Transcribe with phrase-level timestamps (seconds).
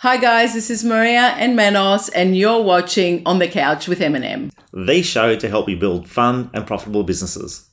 [0.00, 4.52] Hi guys, this is Maria and Manos, and you're watching On the Couch with Eminem.
[4.70, 7.66] The show to help you build fun and profitable businesses.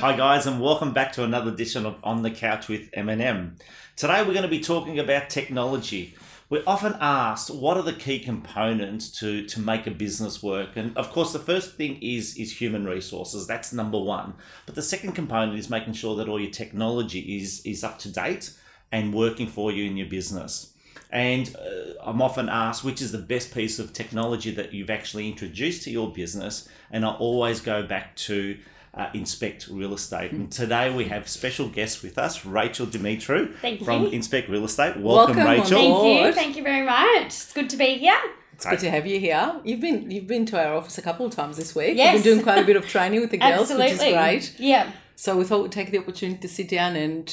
[0.00, 3.60] Hi guys, and welcome back to another edition of On the Couch with Eminem.
[3.94, 6.14] Today we're going to be talking about technology.
[6.48, 10.96] We're often asked what are the key components to, to make a business work, and
[10.96, 13.48] of course the first thing is is human resources.
[13.48, 14.34] That's number one.
[14.64, 18.12] But the second component is making sure that all your technology is is up to
[18.12, 18.52] date
[18.92, 20.72] and working for you in your business.
[21.10, 25.28] And uh, I'm often asked which is the best piece of technology that you've actually
[25.28, 28.56] introduced to your business, and I always go back to
[28.96, 30.32] uh, Inspect Real Estate.
[30.32, 34.08] And today we have special guests with us, Rachel Dimitru Thank from you.
[34.08, 34.96] Inspect Real Estate.
[34.96, 35.78] Welcome, Welcome, Rachel.
[35.78, 36.32] Thank you.
[36.32, 37.26] Thank you very much.
[37.26, 38.18] It's good to be here.
[38.54, 39.60] It's good to have you here.
[39.64, 41.98] You've been you've been to our office a couple of times this week.
[41.98, 42.14] Yes.
[42.14, 44.54] You've been doing quite a bit of training with the girls, which is great.
[44.58, 44.90] Yeah.
[45.14, 47.30] So we thought we'd take the opportunity to sit down and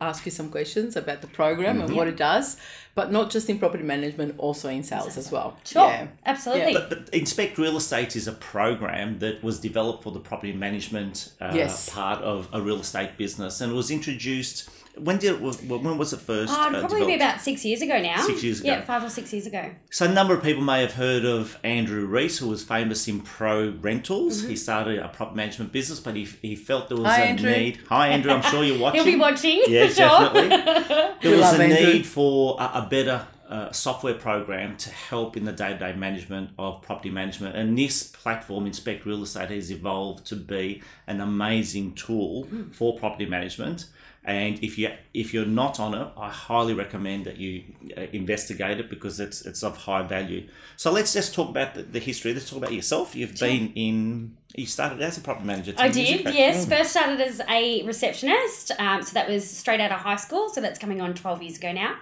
[0.00, 2.56] ask you some questions about the program and what it does,
[2.98, 5.56] but not just in property management, also in sales as well.
[5.64, 5.86] Sure.
[5.86, 6.08] Yeah.
[6.26, 6.72] Absolutely.
[6.74, 11.32] But, but Inspect Real Estate is a program that was developed for the property management
[11.40, 11.90] uh, Yes.
[11.90, 14.68] part of a real estate business, and it was introduced.
[14.96, 16.52] When did it, when was it first?
[16.52, 18.20] Oh, it'd uh, probably be about six years ago now.
[18.20, 18.68] Six years ago.
[18.68, 19.70] Yeah, five or six years ago.
[19.90, 23.20] So a number of people may have heard of Andrew Reese, who was famous in
[23.20, 24.40] pro rentals.
[24.40, 24.50] Mm-hmm.
[24.50, 27.48] He started a property management business, but he, he felt there was Hi, a Andrew.
[27.48, 27.78] need.
[27.88, 28.32] Hi, Andrew.
[28.32, 29.04] I'm sure you're watching.
[29.04, 30.08] He'll be watching Yeah, for sure.
[30.08, 31.04] definitely.
[31.22, 31.92] There was a Andrew.
[31.92, 36.82] need for a, a better uh, software program to help in the day-to-day management of
[36.82, 42.44] property management, and this platform, Inspect Real Estate, has evolved to be an amazing tool
[42.44, 42.70] Hmm.
[42.70, 43.86] for property management.
[44.24, 47.62] And if you if you're not on it, I highly recommend that you
[47.96, 50.46] uh, investigate it because it's it's of high value.
[50.76, 52.34] So let's just talk about the, the history.
[52.34, 53.14] Let's talk about yourself.
[53.14, 54.36] You've been in.
[54.54, 55.74] You started as a property manager.
[55.78, 56.66] I did, yes.
[56.66, 58.72] First started as a receptionist.
[58.78, 60.48] Um, so that was straight out of high school.
[60.48, 61.96] So that's coming on 12 years ago now.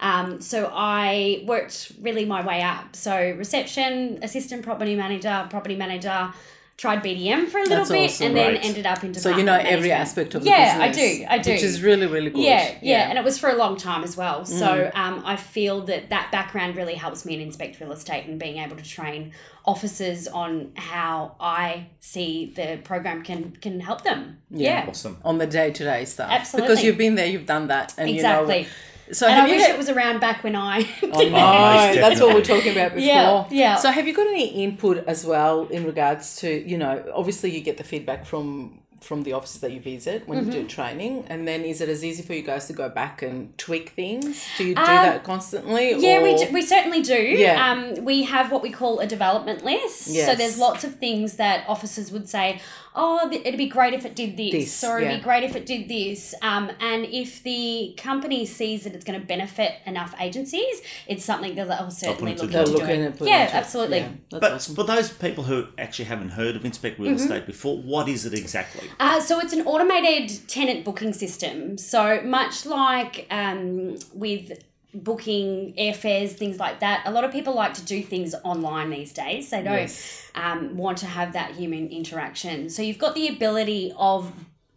[0.00, 2.96] Um, so I worked really my way up.
[2.96, 6.32] So reception, assistant property manager, property manager,
[6.78, 8.26] tried BDM for a little That's bit awesome.
[8.28, 8.64] and then Right.
[8.64, 10.08] ended up into So you know department every management.
[10.08, 10.74] aspect of the business.
[10.76, 10.80] yeah.
[10.80, 11.24] I do.
[11.28, 11.50] I do.
[11.50, 12.40] Which is really, really good.
[12.40, 14.42] Yeah, yeah, and it was for a long time as well.
[14.42, 14.46] Mm.
[14.46, 18.38] So um, I feel that that background really helps me in inspect real estate and
[18.38, 19.32] being able to train
[19.64, 24.38] officers on how I see the program can can help them.
[24.50, 25.18] Yeah, Awesome.
[25.24, 26.30] on the day to day stuff.
[26.30, 26.68] Absolutely.
[26.68, 27.92] Because you've been there, you've done that.
[27.98, 28.58] And exactly.
[28.58, 28.68] You know,
[29.12, 30.78] so and have I you wish had- it was around back when I.
[31.02, 31.92] Oh, did no, it.
[31.92, 33.00] Most that's what we we're talking about before.
[33.06, 33.74] Yeah, yeah.
[33.76, 37.04] So, have you got any input as well in regards to you know?
[37.14, 40.58] Obviously, you get the feedback from from the offices that you visit when you do
[40.58, 40.66] Mm-hmm.
[40.66, 43.90] training, and then is it as easy for you guys to go back and tweak
[43.90, 44.44] things?
[44.58, 45.94] Do you do Um, that constantly?
[45.96, 47.14] Yeah, we, do, we certainly do.
[47.14, 47.70] Yeah.
[47.70, 50.08] Um, we have what we call a development list.
[50.08, 50.28] yes.
[50.28, 52.60] So there's lots of things that officers would say,
[53.00, 55.16] oh, it'd be great if it did this, This, or it'd yeah.
[55.18, 56.34] be great if it did this.
[56.42, 61.54] Um, and if the company sees that it's going to benefit enough agencies, it's something
[61.54, 63.00] that they'll certainly look They'll into look doing.
[63.02, 63.98] in Yeah, into absolutely.
[63.98, 64.74] Yeah, that's But awesome.
[64.74, 67.22] for those people who actually haven't heard of Inspect Real Mm-hmm.
[67.22, 68.87] Estate before, what is it exactly?
[69.00, 71.78] Uh, so it's an automated tenant booking system.
[71.78, 74.62] So much like um, with
[74.94, 79.12] booking airfares, things like that, a lot of people like to do things online these
[79.12, 79.50] days.
[79.50, 80.30] They don't Yes.
[80.34, 82.70] um, want to have that human interaction.
[82.70, 84.32] So you've got the ability of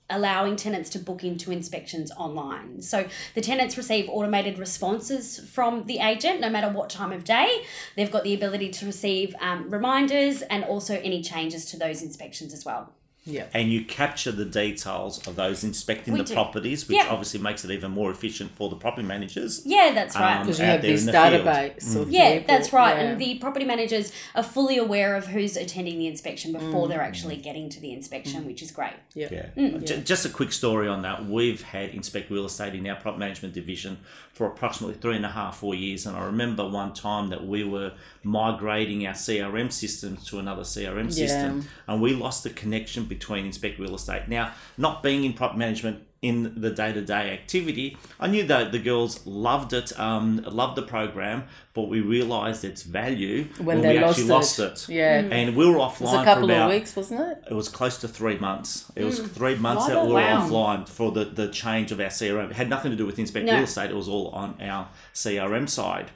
[0.09, 2.81] allowing tenants to book into inspections online.
[2.81, 7.63] So the tenants receive automated responses from the agent no matter what time of day.
[7.95, 12.53] They've got the ability to receive um, reminders and also any changes to those inspections
[12.53, 12.91] as well.
[13.23, 13.45] Yeah.
[13.53, 16.33] And you capture the details of those inspecting We the do.
[16.33, 17.07] properties, which Yeah.
[17.09, 19.61] obviously makes it even more efficient for the property managers.
[19.65, 20.37] Yeah, that's right.
[20.37, 21.23] Um, Because you out have there in this the field.
[21.45, 21.95] database.
[22.01, 22.47] Of Yeah, people.
[22.55, 22.95] that's right.
[22.97, 23.01] Yeah.
[23.03, 26.89] And the property managers are fully aware of who's attending the inspection before Mm.
[26.89, 28.93] they're actually getting to the inspection, which is great.
[29.13, 29.27] yeah.
[29.31, 29.45] Yeah.
[29.57, 29.85] Mm.
[29.85, 31.25] J- Just a quick story on that.
[31.29, 33.97] We've had Inspect Real Estate in our property management division
[34.33, 36.05] for approximately three and a half, four years.
[36.05, 37.91] And I remember one time that we were
[38.23, 43.77] migrating our CRM systems to another CRM system and we lost the connection between Inspect
[43.77, 44.29] Real Estate.
[44.29, 49.25] Now, not being in property management in the day-to-day activity, I knew that the girls
[49.25, 51.43] loved it, um, loved the program,
[51.73, 54.93] but we realised its value When when, they we actually lost lost it.
[54.93, 54.95] it.
[54.95, 55.17] Yeah.
[55.19, 57.43] And we were offline It was a couple for about of weeks, wasn't it?
[57.49, 58.91] it was close to three months.
[58.95, 60.47] It was three months Right, that we were wow.
[60.47, 62.51] offline for the, the change of our CRM.
[62.51, 63.55] It had nothing to do with Inspect No.
[63.55, 63.89] Real Estate.
[63.89, 66.11] It was all on our CRM side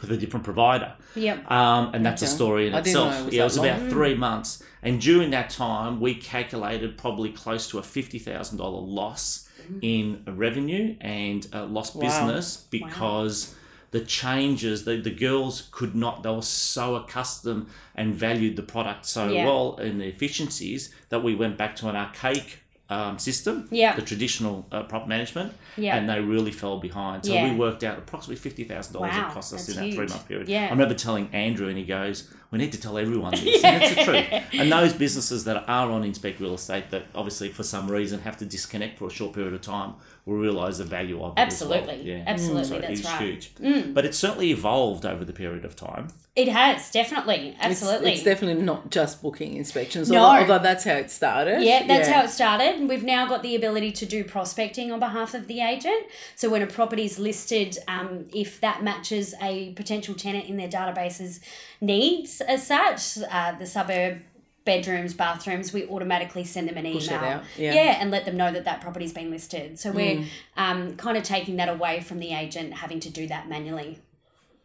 [0.00, 0.94] with a different provider.
[1.14, 1.50] Yep.
[1.50, 3.20] Um, and that's a story in I didn't know itself.
[3.22, 4.62] it was yeah, it that was about three months.
[4.82, 9.48] And during that time, we calculated probably close to a $50,000 loss
[9.82, 12.02] in revenue and uh, lost Wow.
[12.02, 13.54] business because
[13.90, 19.04] the changes, the, the girls could not, they were so accustomed and valued the product
[19.06, 19.44] so Yeah.
[19.46, 22.60] well and the efficiencies that we went back to an archaic
[22.90, 23.94] um, system, Yeah.
[23.96, 25.96] the traditional uh, prop management, Yeah.
[25.96, 27.24] and they really fell behind.
[27.26, 27.50] So Yeah.
[27.50, 30.48] we worked out approximately $50,000 Wow, it cost us in that three month period.
[30.48, 30.66] Yeah.
[30.66, 33.62] I remember telling Andrew, and he goes, We need to tell everyone this.
[33.62, 34.26] And it's the truth.
[34.54, 38.38] And those businesses that are on Inspect Real Estate that obviously for some reason have
[38.38, 41.40] to disconnect for a short period of time will realise the value of it.
[41.40, 41.72] as well.
[41.74, 42.10] Absolutely.
[42.10, 42.24] Yeah.
[42.26, 43.20] Absolutely, So that's it's right.
[43.20, 43.74] Mm.
[43.74, 43.94] huge.
[43.94, 46.08] But it's certainly evolved over the period of time.
[46.36, 47.56] It has, definitely.
[47.60, 48.12] Absolutely.
[48.12, 50.18] It's, definitely not just booking inspections, No.
[50.20, 51.62] although, although that's how it started.
[51.62, 52.88] Yeah, that's how it started.
[52.88, 56.06] We've now got the ability to do prospecting on behalf of the agent.
[56.36, 60.68] So when a property is listed, um, if that matches a potential tenant in their
[60.68, 61.40] database's
[61.80, 64.18] needs as such, uh, the suburb
[64.64, 67.24] bedrooms, bathrooms, we automatically send them an Push it email.
[67.24, 67.96] out, yeah.
[68.00, 69.78] and let them know that that property's been listed.
[69.78, 70.24] So we're
[70.58, 73.98] um, kind of taking that away from the agent having to do that manually.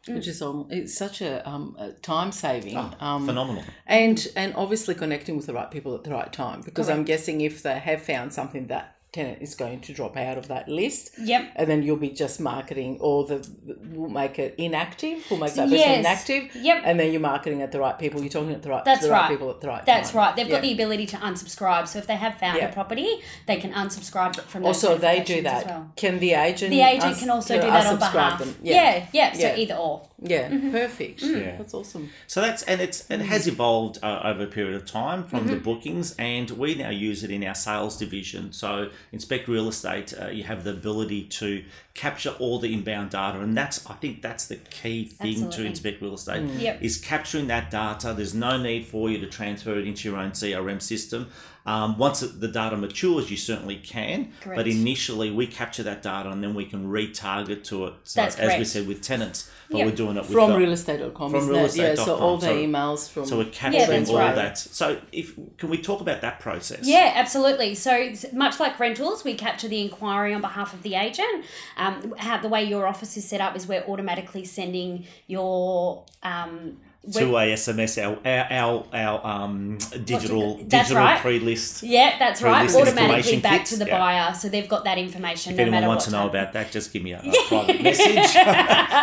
[0.05, 2.75] which is um, it's such a, um, a time saving.
[2.77, 3.63] Oh, um, Phenomenal.
[3.87, 7.39] and and obviously connecting with the right people at the right time because I'm guessing
[7.39, 11.11] if they have found something that tenant is going to drop out of that list
[11.19, 11.51] Yep.
[11.55, 13.47] and then you'll be just marketing or the
[13.91, 15.99] we'll make it inactive we'll make that person Yes.
[15.99, 16.81] inactive Yep.
[16.83, 19.11] and then you're marketing at the right people you're talking at the right That's the
[19.11, 19.29] right, right.
[19.29, 20.17] people at the right That's time.
[20.17, 20.35] right.
[20.35, 21.87] They've got the ability to unsubscribe.
[21.87, 22.69] So if they have found Yeah.
[22.69, 25.91] a property, they can unsubscribe from also they do that well.
[25.95, 28.39] can the agent The agent uns- can also do that on behalf.
[28.39, 28.55] them?
[28.63, 29.33] Yeah, yeah.
[29.33, 29.55] So Yeah.
[29.57, 30.01] either or.
[30.23, 31.57] Yeah perfect Yeah.
[31.57, 35.23] that's awesome So that's and it's it has evolved uh, over a period of time
[35.25, 35.49] from Mm-hmm.
[35.49, 38.53] the bookings, and we now use it in our sales division.
[38.53, 43.39] So Inspect Real Estate, uh, you have the ability to capture all the inbound data,
[43.39, 46.81] and that's I think that's the key thing to Inspect Real Estate Yep.
[46.81, 48.13] is capturing that data.
[48.15, 51.29] There's no need for you to transfer it into your own CRM system.
[51.65, 54.57] Um, once the data matures, you certainly can, Correct.
[54.57, 57.93] but initially we capture that data and then we can retarget to it.
[58.03, 59.85] So That's as we said with tenants, but Yep.
[59.87, 61.75] we're doing it with from the- realestate.com from isn't it?
[61.77, 64.35] yeah so realestate.com, all the so- emails from so we're capturing that's all right.
[64.35, 64.57] that.
[64.57, 66.79] So if can we talk about that process?
[66.83, 67.75] Yeah, absolutely.
[67.75, 71.45] So much like rentals, we capture the inquiry on behalf of the agent.
[71.77, 76.77] Um, how the way your office is set up is we're automatically sending your um,
[77.11, 81.19] To a SMS, our our our, our um, digital digital right.
[81.19, 81.83] pre-list.
[81.83, 82.69] yeah, that's right.
[82.69, 83.99] Pre-list Automatically back kits, to the yeah.
[83.99, 85.51] buyer, so they've got that information.
[85.51, 88.07] If no anyone wants to know about that, just give me a, a private message.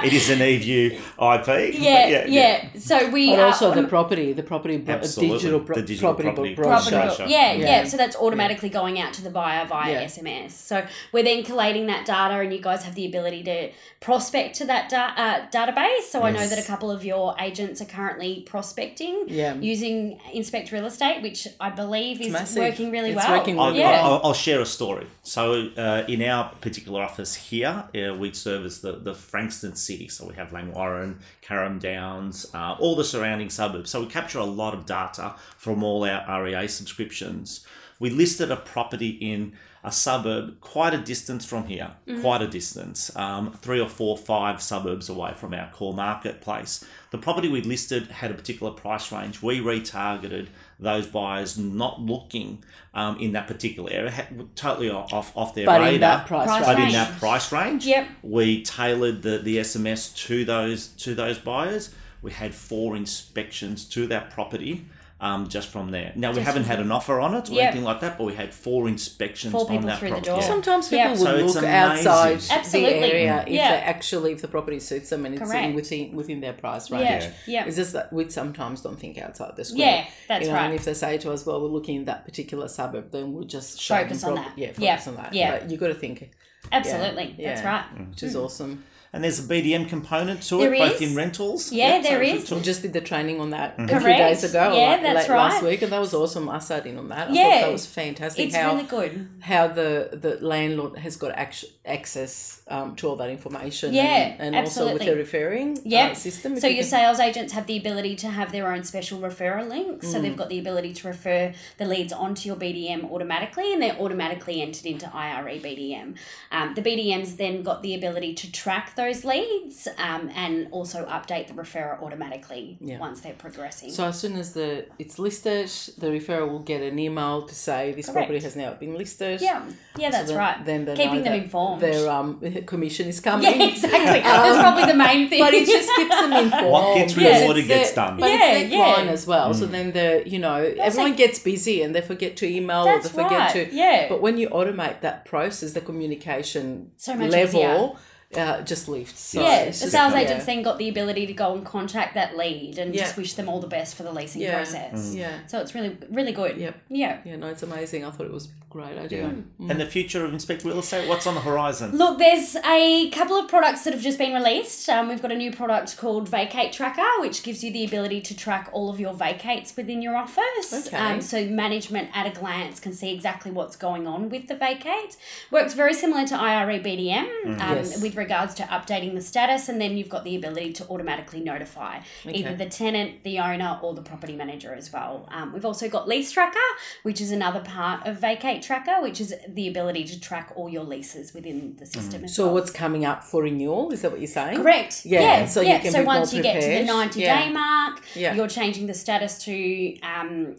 [0.06, 1.74] it is an eView IP.
[1.78, 6.14] Yeah, yeah, So we But also the property, the property, bro- digital, bro- The digital
[6.14, 7.06] property, property bro- property brochure.
[7.06, 7.26] brochure.
[7.26, 7.84] Yeah, yeah, Yeah.
[7.84, 10.04] So that's automatically going out to the buyer via Yeah.
[10.04, 10.52] SMS.
[10.52, 14.64] So we're then collating that data, and you guys have the ability to prospect to
[14.64, 16.04] that da- uh, database.
[16.08, 19.54] So I know that a couple of your agents are currently prospecting Yeah.
[19.54, 22.62] using Inspect Real Estate, which I believe is massive.
[22.62, 23.38] working really It's well.
[23.38, 23.90] working I'll, yeah.
[24.02, 24.12] well.
[24.14, 25.06] I'll, I'll share a story.
[25.22, 30.08] So, uh, in our particular office here, uh, we service the, the Frankston city.
[30.08, 31.16] So, we have Langwarrin,
[31.46, 33.90] Carrum Downs, uh, all the surrounding suburbs.
[33.90, 37.66] So, we capture a lot of data from all our REA subscriptions.
[38.00, 39.52] We listed a property in
[39.84, 44.60] a suburb quite a distance from here, quite a distance, um, three or four, five
[44.60, 46.84] suburbs away from our core marketplace.
[47.12, 49.40] The property we listed had a particular price range.
[49.42, 50.48] We retargeted
[50.78, 52.62] those buyers not looking
[52.92, 55.94] um, in that particular area, totally off off their But radar.
[55.94, 56.88] in that price, Price but range.
[56.88, 58.08] in that price range, Yep.
[58.22, 61.94] we tailored the, the SMS to those to those buyers.
[62.22, 64.84] We had four inspections to that property.
[65.22, 66.12] Um, just from there.
[66.16, 67.62] Now we Just haven't had an offer on it or Yep.
[67.64, 70.30] anything like that, but we had four inspections Four on people that through the property.
[70.30, 70.40] door.
[70.40, 70.46] Yeah.
[70.46, 71.10] Sometimes people Yeah.
[71.10, 71.16] will
[71.50, 73.00] So look outside Absolutely.
[73.00, 73.70] the area if Yeah.
[73.72, 77.02] they actually if the property suits them and it's in within within their price range.
[77.04, 77.64] Yeah, yeah.
[77.66, 79.86] It's just that we sometimes don't think outside the square.
[79.86, 82.24] Yeah, that's you know, And if they say to us, "Well, we're looking in that
[82.24, 84.58] particular suburb," then we'll just show Focus them on prob- that.
[84.58, 85.34] Yeah, focus Yeah, on that.
[85.34, 85.50] yeah.
[85.58, 86.30] But you got to think,
[86.72, 87.34] Absolutely.
[87.36, 87.68] Yeah, That's yeah.
[87.98, 88.08] right.
[88.08, 88.84] which is awesome.
[89.12, 91.72] And there's a BDM component to There it, both in rentals.
[91.72, 92.50] Yeah, there so is.
[92.50, 95.36] We just did the training on that a few days ago, Yeah, like, that's late
[95.36, 96.48] last week, and that was awesome.
[96.48, 97.30] I sat in on that.
[97.30, 97.42] I Yeah.
[97.42, 98.46] thought that was fantastic.
[98.46, 99.28] It's how really good.
[99.40, 103.92] how the the landlord has got actu- access um, to all that information.
[103.92, 106.60] Yeah, and, and also with the referring uh, system.
[106.60, 109.68] So you your can- sales agents have the ability to have their own special referral
[109.68, 110.08] links.
[110.12, 113.98] So they've got the ability to refer the leads onto your BDM automatically, and they're
[113.98, 116.14] automatically entered into IRE BDM.
[116.52, 121.46] Um, the BDM's then got the ability to track those leads um, and also update
[121.50, 122.98] the referrer automatically Yeah.
[123.06, 123.90] once they're progressing.
[123.98, 124.68] So as soon as the
[125.02, 125.68] it's listed,
[126.02, 129.36] the referrer will get an email to say this property has now been listed.
[129.40, 129.62] yeah,
[129.96, 130.58] yeah, So that's then- right.
[130.70, 131.80] Then they Keeping them informed.
[131.86, 132.28] Their um,
[132.72, 133.44] commission is coming.
[133.60, 134.20] yeah, exactly.
[134.44, 135.40] that's probably the main thing.
[135.44, 136.70] But it just keeps them informed.
[136.74, 138.14] What gets because rewarded it's gets their- done.
[138.20, 138.84] But Yeah, it's their yeah.
[138.94, 139.48] client as well.
[139.60, 140.56] So then the you know
[140.88, 143.74] everyone like- gets busy and they forget to email That's or they forget right, to
[143.82, 144.08] yeah.
[144.10, 147.60] But when you automate that process, the communication So much level.
[147.60, 147.90] easier.
[148.36, 149.20] Uh, just lifts.
[149.20, 150.38] So yeah, the just- sales yeah.
[150.44, 153.02] then got the ability to go and contact that lead and Yeah.
[153.02, 154.54] just wish them all the best for the leasing Yeah.
[154.54, 155.14] process.
[155.14, 155.38] Yeah.
[155.48, 156.56] So it's really, really good.
[156.56, 156.74] Yep.
[156.88, 157.18] Yeah.
[157.24, 158.04] Yeah, no, it's amazing.
[158.04, 159.24] I thought it was great idea.
[159.58, 161.90] And the future of Inspect Real Estate, what's on the horizon?
[161.96, 164.88] Look, there's a couple of products that have just been released.
[164.88, 168.36] Um, we've got a new product called Vacate Tracker, which gives you the ability to
[168.36, 170.72] track all of your vacates within your office.
[170.86, 170.96] Okay.
[170.96, 175.16] Um, so management at a glance can see exactly what's going on with the vacates.
[175.50, 177.26] Works very similar to IRE BDM
[177.60, 178.00] um, Yes.
[178.00, 181.98] with regards to updating the status, and then you've got the ability to automatically notify
[182.24, 185.28] either the tenant, the owner, or the property manager as well.
[185.32, 186.58] Um, we've also got Lease Tracker,
[187.02, 190.84] which is another part of Vacate Tracker, which is the ability to track all your
[190.84, 192.24] leases within the system.
[192.24, 192.54] as So well.
[192.54, 193.90] what's coming up for renewal?
[193.90, 194.58] Is that what you're saying?
[194.62, 195.04] Correct.
[195.06, 195.46] Yeah, Yeah.
[195.46, 195.76] so yeah.
[195.76, 197.44] you can so be more once you get to the ninety Yeah.
[197.46, 198.34] day mark, Yeah.
[198.34, 200.56] you're changing the status to um,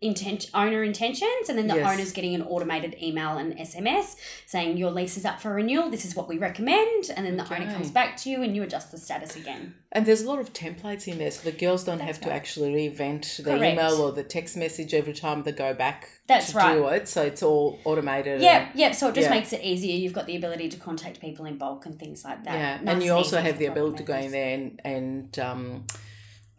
[0.00, 1.92] intent owner intentions, and then the Yes.
[1.92, 4.14] owner's getting an automated email and SMS
[4.46, 5.90] saying your lease is up for renewal.
[5.90, 8.62] This is what we recommend, and then the owner comes back to you and you
[8.62, 9.74] adjust the status again.
[9.90, 12.72] And there's a lot of templates in there, so the girls don't have to actually
[12.74, 13.72] reinvent the Correct.
[13.72, 16.74] email or the text message every time they go back That's to right.
[16.74, 17.08] do it.
[17.08, 18.40] So it's all automated.
[18.40, 18.92] Yeah, yeah.
[18.92, 19.34] So it just Yeah.
[19.34, 19.96] makes it easier.
[19.96, 22.54] You've got the ability to contact people in bulk and things like that.
[22.84, 25.86] Yeah, and you also have the ability to go in there and, and um,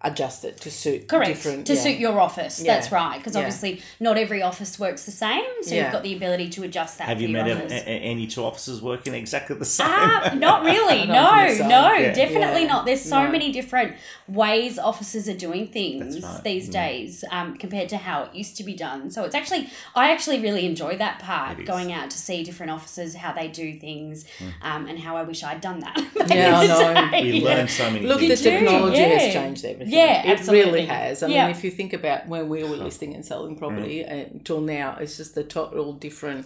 [0.02, 1.28] adjust it to suit Correct.
[1.28, 1.68] different.
[1.68, 1.80] to yeah.
[1.82, 2.62] suit your office.
[2.64, 2.74] Yeah.
[2.76, 3.18] That's right.
[3.18, 3.42] Because Yeah.
[3.42, 5.44] obviously not every office works the same.
[5.62, 5.84] So Yeah.
[5.84, 8.82] you've got the ability to adjust that Have you met a, a- any two offices
[8.82, 9.88] working exactly the same?
[9.90, 11.02] Ah, not really.
[11.02, 11.68] I no, don't think so.
[11.68, 12.14] no, Yeah.
[12.14, 12.68] definitely Yeah.
[12.68, 12.86] not.
[12.86, 13.32] There's so No.
[13.32, 13.96] many different
[14.30, 16.44] ways offices are doing things right.
[16.46, 16.72] these Mm.
[16.72, 19.12] days um, compared to how it used to be done.
[19.12, 23.16] So it's actually, I actually really enjoy that part, going out to see different offices,
[23.16, 24.24] how they do things,
[24.62, 25.98] um, and how I wish I'd done that.
[26.30, 27.22] Yeah, I know.
[27.24, 28.42] we learn so many Look, the things.
[28.44, 29.08] do, technology yeah.
[29.08, 29.89] has changed everything.
[29.92, 30.72] Yeah, it absolutely.
[30.72, 31.24] really has.
[31.24, 31.48] I Yeah.
[31.48, 34.32] mean, if you think about when we were listing and selling property Mm.
[34.36, 36.46] until now, it's just a total different,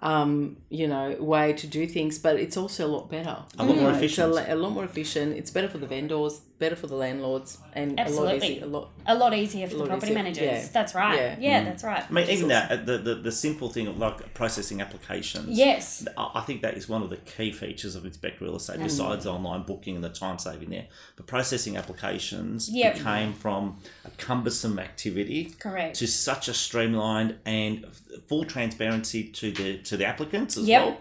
[0.00, 2.18] um, you know, way to do things.
[2.18, 3.36] But it's also a lot better.
[3.58, 4.28] A lot You more know, efficient.
[4.36, 5.36] It's a, a lot more efficient.
[5.36, 8.48] It's better for the vendors, better for the landlords, and a lot Absolutely.
[8.54, 8.64] easier.
[8.64, 8.90] A lot.
[9.06, 10.14] A lot easier for the property easier.
[10.22, 10.42] managers.
[10.64, 10.68] Yeah.
[10.72, 11.16] That's right.
[11.16, 11.36] Yeah.
[11.38, 12.04] Yeah, that's right.
[12.08, 15.56] I mean, even that, the, the, the simple thing of like processing applications.
[15.58, 16.06] Yes.
[16.16, 18.56] I I think that is one of the key features of Inspect Real Mm.
[18.56, 20.86] Estate, besides online booking and the time saving there.
[21.16, 22.94] But processing applications Yep.
[22.98, 25.96] became from a cumbersome activity Correct.
[25.98, 27.86] to such a streamlined and
[28.28, 30.84] full transparency to the to the applicants as Yep.
[30.84, 30.96] well.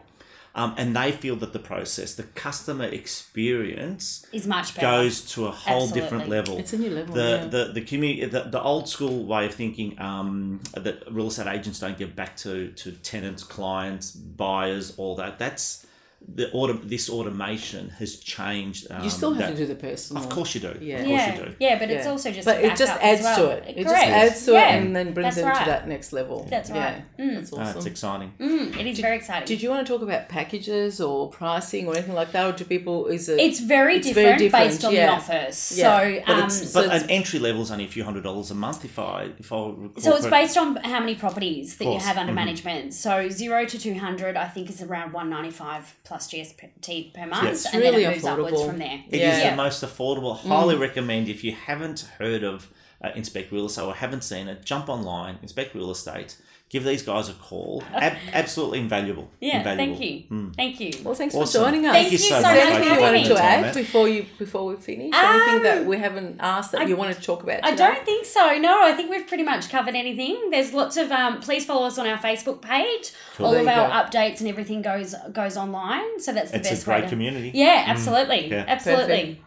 [0.57, 4.87] Um, and they feel that the process, the customer experience, Is much better.
[4.87, 6.01] goes to a whole Absolutely.
[6.01, 6.57] different level.
[6.57, 7.13] It's a new level.
[7.13, 7.45] the, yeah.
[7.47, 11.79] the the community the, the old school way of thinking um, that real estate agents
[11.79, 15.84] don't give back to to tenants clients buyers all that that's
[16.27, 20.23] the auto, this automation has changed um, you still have that- to do the personal.
[20.23, 20.97] of course you do Yeah.
[20.97, 22.11] of course yeah, you do yeah, but it's Yeah.
[22.11, 22.45] also just.
[22.45, 23.37] but a it just adds well.
[23.37, 23.77] to it.
[23.77, 25.59] It just adds to Yeah, it and then brings them right.
[25.63, 26.47] to that next level.
[26.49, 26.83] That's yeah.
[26.85, 27.17] right.
[27.19, 27.35] Mm.
[27.35, 27.77] That's Ah, awesome.
[27.77, 29.47] it's exciting Mm, it is very exciting.
[29.47, 32.65] Did you want to talk about packages or pricing or anything like that, or do
[32.65, 33.39] people is it?
[33.39, 35.05] it's very, It's different, very different, based on yeah.
[35.07, 35.77] the office.
[35.77, 35.83] Yeah.
[35.99, 38.23] So, but, um, it's, so but it's- an entry level is only a few hundred
[38.23, 39.57] dollars a month if I if I
[40.05, 42.35] so it's based on how many properties that you have under Mhm.
[42.43, 42.93] management.
[42.93, 47.25] So zero to two hundred, I think, is around one ninety five plus GST per
[47.25, 47.65] month, Yes.
[47.73, 48.67] and Really then it moves upwards affordable.
[48.67, 49.03] from there.
[49.09, 49.49] It is Yeah.
[49.51, 50.37] the most affordable.
[50.39, 52.69] Highly recommend if you haven't heard of
[53.03, 56.37] uh, Inspect Real Estate or haven't seen it, jump online, Inspect Real Estate,
[56.75, 57.81] give these guys a call.
[57.93, 59.31] Ab- absolutely invaluable.
[59.39, 59.95] Yeah, invaluable.
[59.97, 60.55] thank you, Mm.
[60.55, 60.91] thank you.
[61.03, 61.61] well, thanks Awesome.
[61.63, 61.93] for joining us.
[61.93, 63.73] Thank you so much for anything you wanted to Time, add Matt.
[63.75, 65.13] before you before we finish?
[65.15, 67.59] anything that Um, we haven't asked that I- you wanted to talk about?
[67.63, 68.57] I don't think so.
[68.57, 70.49] No, I think we've pretty much covered anything.
[70.51, 73.05] There's lots of um, please follow us on our Facebook page.
[73.37, 73.45] Cool.
[73.45, 73.93] All There of our go.
[74.17, 76.19] updates and everything goes goes online.
[76.19, 77.09] So that's the It's a best way great to.
[77.09, 77.51] community.
[77.53, 78.65] Yeah, absolutely, Yeah.
[78.67, 79.41] absolutely.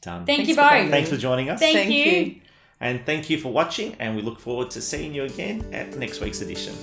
[0.00, 0.24] Done.
[0.26, 0.70] Thank Thanks you for both.
[0.70, 0.90] coming.
[0.90, 1.58] Thanks for joining us.
[1.58, 2.04] Thank, Thank you.
[2.04, 2.34] you.
[2.80, 6.20] And thank you for watching, and we look forward to seeing you again at next
[6.20, 6.74] week's edition.